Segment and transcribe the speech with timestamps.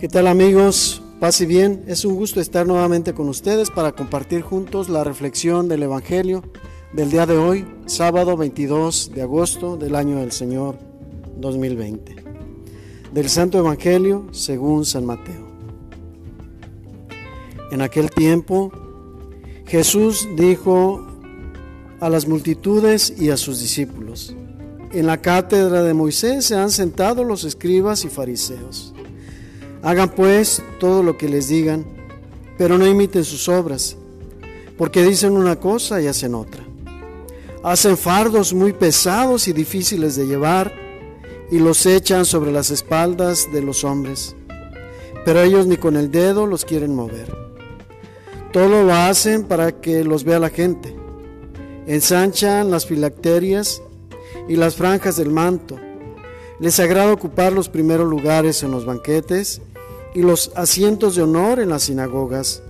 [0.00, 1.02] ¿Qué tal amigos?
[1.20, 5.68] Paz y bien, es un gusto estar nuevamente con ustedes para compartir juntos la reflexión
[5.68, 6.42] del Evangelio
[6.94, 10.78] del día de hoy, sábado 22 de agosto del año del Señor
[11.36, 12.16] 2020.
[13.12, 15.46] Del Santo Evangelio según San Mateo.
[17.70, 18.72] En aquel tiempo
[19.66, 21.06] Jesús dijo
[22.00, 24.34] a las multitudes y a sus discípulos,
[24.92, 28.94] en la cátedra de Moisés se han sentado los escribas y fariseos.
[29.82, 31.86] Hagan pues todo lo que les digan,
[32.58, 33.96] pero no imiten sus obras,
[34.76, 36.62] porque dicen una cosa y hacen otra.
[37.62, 40.74] Hacen fardos muy pesados y difíciles de llevar
[41.50, 44.36] y los echan sobre las espaldas de los hombres,
[45.24, 47.34] pero ellos ni con el dedo los quieren mover.
[48.52, 50.94] Todo lo hacen para que los vea la gente.
[51.86, 53.82] Ensanchan las filacterias
[54.48, 55.78] y las franjas del manto.
[56.58, 59.62] Les agrada ocupar los primeros lugares en los banquetes
[60.14, 62.62] y los asientos de honor en las sinagogas.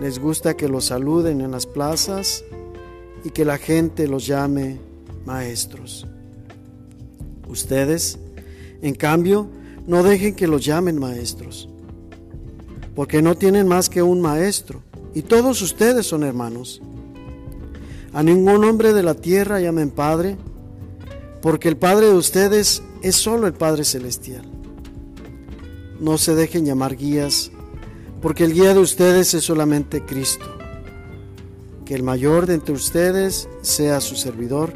[0.00, 2.44] Les gusta que los saluden en las plazas
[3.24, 4.78] y que la gente los llame
[5.26, 6.06] maestros.
[7.48, 8.18] Ustedes,
[8.80, 9.48] en cambio,
[9.86, 11.68] no dejen que los llamen maestros,
[12.94, 14.82] porque no tienen más que un maestro,
[15.14, 16.80] y todos ustedes son hermanos.
[18.12, 20.36] A ningún hombre de la tierra llamen Padre,
[21.42, 24.49] porque el Padre de ustedes es solo el Padre Celestial.
[26.00, 27.50] No se dejen llamar guías,
[28.22, 30.46] porque el guía de ustedes es solamente Cristo.
[31.84, 34.72] Que el mayor de entre ustedes sea su servidor,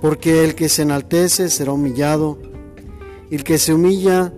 [0.00, 2.38] porque el que se enaltece será humillado,
[3.30, 4.32] y el que se humilla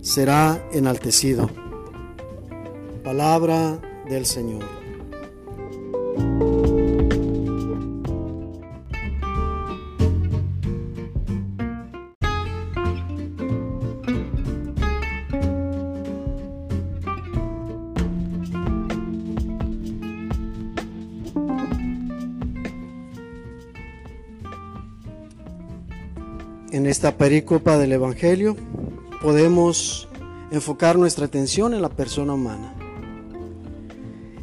[0.00, 1.50] será enaltecido.
[3.04, 4.85] Palabra del Señor.
[26.86, 28.56] En esta pericopa del Evangelio
[29.20, 30.08] podemos
[30.52, 32.76] enfocar nuestra atención en la persona humana,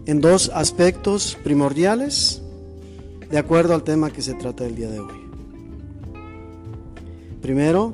[0.05, 2.41] en dos aspectos primordiales
[3.31, 5.25] de acuerdo al tema que se trata el día de hoy.
[7.41, 7.93] Primero,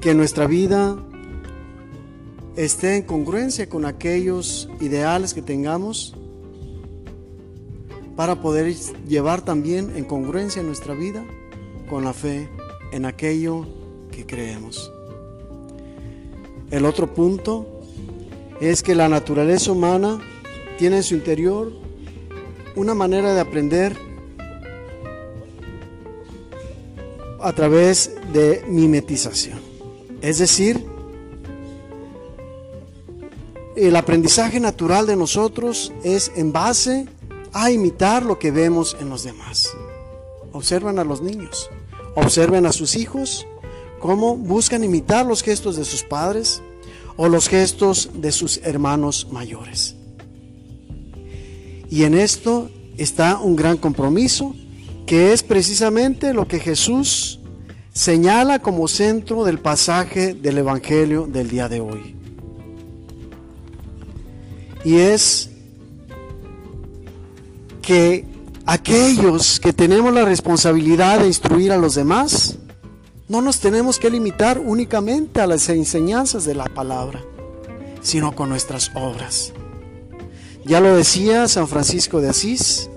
[0.00, 0.96] que nuestra vida
[2.56, 6.16] esté en congruencia con aquellos ideales que tengamos
[8.18, 8.74] para poder
[9.06, 11.24] llevar también en congruencia nuestra vida
[11.88, 12.48] con la fe
[12.90, 13.64] en aquello
[14.10, 14.90] que creemos.
[16.72, 17.80] El otro punto
[18.60, 20.18] es que la naturaleza humana
[20.78, 21.72] tiene en su interior
[22.74, 23.96] una manera de aprender
[27.40, 29.60] a través de mimetización.
[30.22, 30.84] Es decir,
[33.76, 37.06] el aprendizaje natural de nosotros es en base
[37.52, 39.68] a imitar lo que vemos en los demás.
[40.52, 41.70] Observan a los niños,
[42.14, 43.46] observen a sus hijos,
[44.00, 46.62] cómo buscan imitar los gestos de sus padres
[47.16, 49.96] o los gestos de sus hermanos mayores.
[51.90, 54.54] Y en esto está un gran compromiso,
[55.06, 57.40] que es precisamente lo que Jesús
[57.92, 62.14] señala como centro del pasaje del Evangelio del día de hoy.
[64.84, 65.50] Y es
[67.88, 68.26] que
[68.66, 72.58] aquellos que tenemos la responsabilidad de instruir a los demás,
[73.28, 77.22] no nos tenemos que limitar únicamente a las enseñanzas de la palabra,
[78.02, 79.54] sino con nuestras obras.
[80.66, 82.90] Ya lo decía San Francisco de Asís,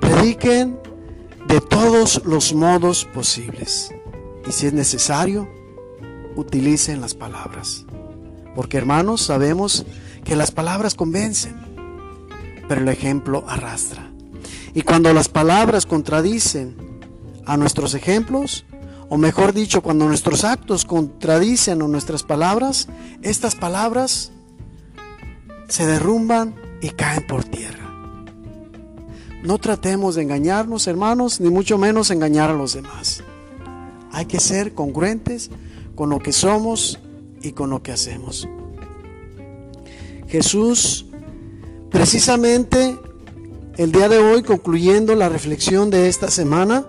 [0.00, 0.76] prediquen
[1.46, 3.94] de todos los modos posibles
[4.48, 5.48] y si es necesario,
[6.34, 7.84] utilicen las palabras.
[8.56, 9.86] Porque hermanos, sabemos
[10.24, 11.67] que las palabras convencen
[12.68, 14.10] pero el ejemplo arrastra.
[14.74, 16.76] Y cuando las palabras contradicen
[17.46, 18.64] a nuestros ejemplos,
[19.08, 22.88] o mejor dicho, cuando nuestros actos contradicen a nuestras palabras,
[23.22, 24.30] estas palabras
[25.68, 27.88] se derrumban y caen por tierra.
[29.42, 33.22] No tratemos de engañarnos, hermanos, ni mucho menos engañar a los demás.
[34.12, 35.50] Hay que ser congruentes
[35.94, 36.98] con lo que somos
[37.40, 38.48] y con lo que hacemos.
[40.26, 41.06] Jesús
[41.90, 42.98] Precisamente
[43.76, 46.84] el día de hoy, concluyendo la reflexión de esta semana,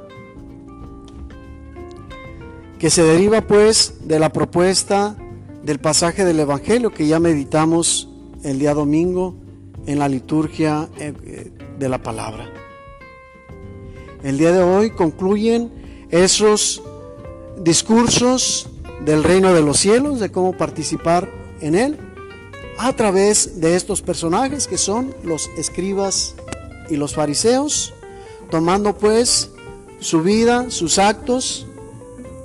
[2.79, 5.15] que se deriva pues de la propuesta
[5.63, 8.09] del pasaje del Evangelio que ya meditamos
[8.43, 9.35] el día domingo
[9.85, 12.49] en la liturgia eh, de la palabra.
[14.23, 15.71] El día de hoy concluyen
[16.09, 16.81] esos
[17.61, 18.69] discursos
[19.05, 21.29] del reino de los cielos, de cómo participar
[21.61, 21.97] en él,
[22.79, 26.35] a través de estos personajes que son los escribas
[26.89, 27.93] y los fariseos,
[28.49, 29.49] tomando pues
[29.99, 31.67] su vida, sus actos,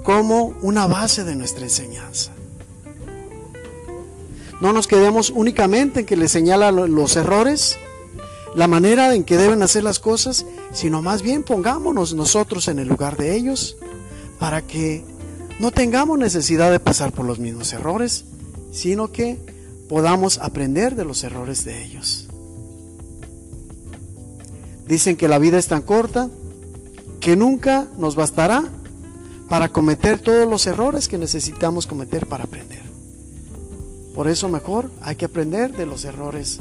[0.03, 2.33] como una base de nuestra enseñanza.
[4.61, 7.79] No nos quedemos únicamente en que le señala los errores,
[8.57, 12.89] la manera en que deben hacer las cosas, sino más bien pongámonos nosotros en el
[12.89, 13.77] lugar de ellos
[14.41, 15.05] para que
[15.61, 18.25] no tengamos necesidad de pasar por los mismos errores,
[18.73, 19.54] sino que
[19.89, 22.29] podamos aprender de los errores de ellos.
[24.87, 26.29] Dicen que la vida es tan corta
[27.21, 28.65] que nunca nos bastará
[29.49, 32.83] para cometer todos los errores que necesitamos cometer para aprender.
[34.15, 36.61] Por eso mejor hay que aprender de los errores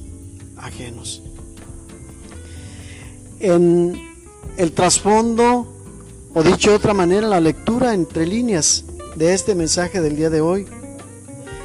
[0.58, 1.22] ajenos.
[3.40, 4.00] En
[4.58, 5.68] el trasfondo,
[6.34, 8.86] o dicho de otra manera, la lectura entre líneas
[9.16, 10.66] de este mensaje del día de hoy,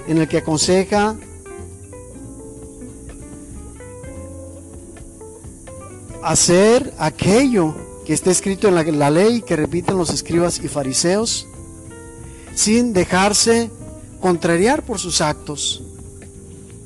[0.09, 1.17] en el que aconseja
[6.23, 7.75] hacer aquello
[8.07, 11.47] que está escrito en la, ley que repiten los escribas y fariseos,
[12.55, 13.71] sin dejarse
[14.21, 15.83] contrariar por sus actos,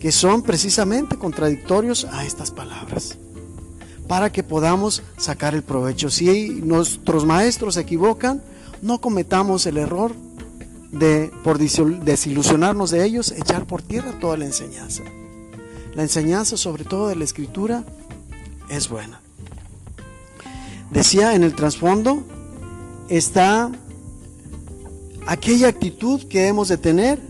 [0.00, 3.18] que son precisamente contradictorios a estas palabras,
[4.08, 6.10] para que podamos sacar el provecho.
[6.10, 8.42] Si nuestros maestros se equivocan,
[8.82, 10.12] no cometamos el error
[10.90, 15.04] de, por desilusionarnos de ellos, echar por tierra toda la enseñanza.
[15.94, 17.84] La enseñanza, sobre todo de la escritura,
[18.72, 19.20] es buena.
[20.90, 22.24] Decía en el trasfondo
[23.08, 23.70] está
[25.26, 27.20] aquella actitud que hemos de tener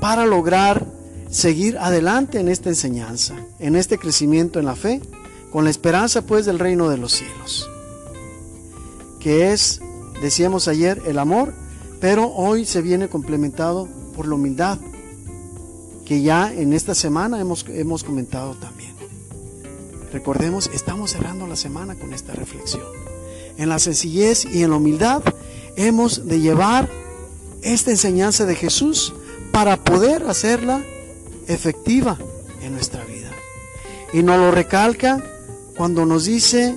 [0.00, 0.86] para lograr
[1.30, 5.00] seguir adelante en esta enseñanza, en este crecimiento en la fe,
[5.50, 7.68] con la esperanza pues del reino de los cielos,
[9.20, 9.80] que es,
[10.20, 11.52] decíamos ayer, el amor,
[12.00, 14.78] pero hoy se viene complementado por la humildad,
[16.04, 18.95] que ya en esta semana hemos, hemos comentado también.
[20.16, 22.86] Recordemos, estamos cerrando la semana con esta reflexión.
[23.58, 25.22] En la sencillez y en la humildad
[25.76, 26.88] hemos de llevar
[27.60, 29.12] esta enseñanza de Jesús
[29.52, 30.82] para poder hacerla
[31.48, 32.16] efectiva
[32.62, 33.30] en nuestra vida.
[34.14, 35.22] Y nos lo recalca
[35.76, 36.74] cuando nos dice,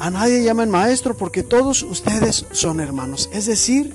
[0.00, 3.30] a nadie llamen maestro porque todos ustedes son hermanos.
[3.32, 3.94] Es decir,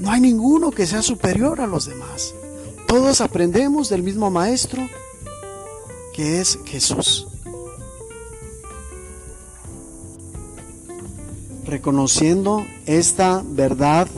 [0.00, 2.34] no hay ninguno que sea superior a los demás.
[2.88, 4.82] Todos aprendemos del mismo maestro
[6.14, 7.26] que es Jesús.
[11.66, 14.08] Reconociendo esta verdad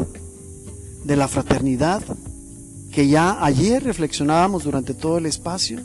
[1.04, 2.02] de la fraternidad
[2.92, 5.80] que ya ayer reflexionábamos durante todo el espacio,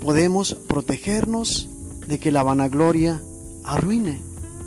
[0.00, 1.68] podemos protegernos
[2.06, 3.20] de que la vanagloria
[3.64, 4.20] arruine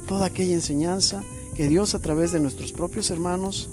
[0.08, 1.24] toda aquella enseñanza
[1.56, 3.70] que Dios a través de nuestros propios hermanos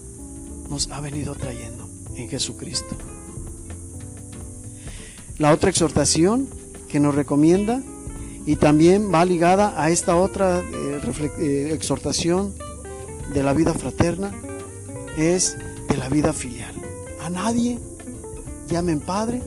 [0.71, 2.97] nos ha venido trayendo en Jesucristo.
[5.39, 6.49] La otra exhortación
[6.89, 7.83] que nos recomienda
[8.47, 11.01] y también va ligada a esta otra eh,
[11.39, 12.55] eh, exhortación
[13.35, 14.33] de la vida fraterna
[15.19, 16.75] es de la vida filial.
[17.21, 17.79] A nadie
[18.69, 19.43] llamen Padre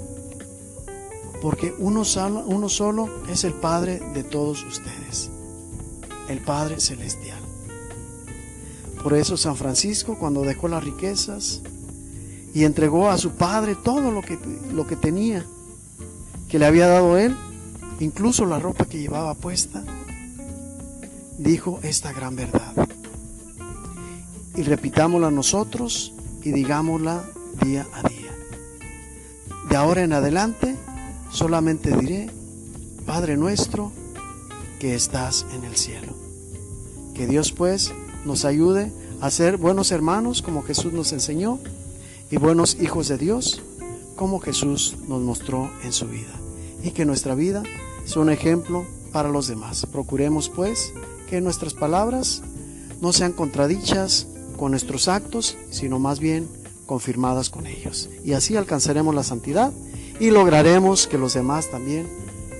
[1.41, 5.31] porque uno solo, uno solo es el Padre de todos ustedes,
[6.27, 7.39] el Padre Celestial.
[9.01, 11.61] Por eso San Francisco cuando dejó las riquezas
[12.53, 14.37] y entregó a su Padre todo lo que,
[14.73, 15.45] lo que tenía,
[16.49, 17.37] que le había dado él,
[17.99, 19.83] incluso la ropa que llevaba puesta,
[21.37, 22.73] dijo esta gran verdad.
[24.55, 26.11] Y repitámosla nosotros
[26.43, 27.23] y digámosla
[27.63, 28.35] día a día.
[29.69, 30.75] De ahora en adelante
[31.31, 32.31] solamente diré,
[33.05, 33.91] Padre nuestro
[34.79, 36.15] que estás en el cielo.
[37.13, 37.93] Que Dios pues
[38.25, 38.91] nos ayude
[39.21, 41.59] a ser buenos hermanos como Jesús nos enseñó
[42.31, 43.61] y buenos hijos de Dios
[44.15, 46.38] como Jesús nos mostró en su vida
[46.83, 47.63] y que nuestra vida
[48.05, 49.85] sea un ejemplo para los demás.
[49.85, 50.93] Procuremos pues
[51.29, 52.41] que nuestras palabras
[53.01, 56.47] no sean contradichas con nuestros actos, sino más bien
[56.85, 58.09] confirmadas con ellos.
[58.23, 59.71] Y así alcanzaremos la santidad
[60.19, 62.07] y lograremos que los demás también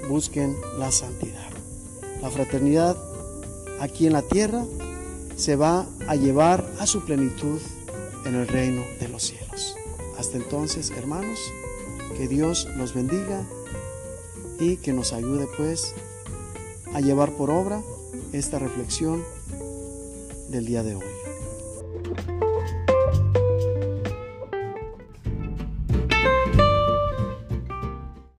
[0.08, 1.50] busquen la santidad.
[2.22, 2.98] La fraternidad
[3.80, 4.66] aquí en la tierra
[5.36, 7.60] se va a llevar a su plenitud
[8.26, 9.76] en el reino de los cielos.
[10.18, 11.40] Hasta entonces, hermanos,
[12.18, 13.46] que Dios nos bendiga
[14.60, 15.94] y que nos ayude pues
[16.94, 17.82] a llevar por obra
[18.34, 19.24] esta reflexión
[20.50, 21.19] del día de hoy.